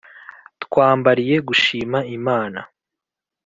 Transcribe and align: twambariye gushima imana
twambariye 0.63 1.35
gushima 1.47 1.97
imana 2.17 2.59